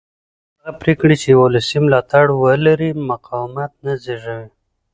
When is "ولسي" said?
1.41-1.77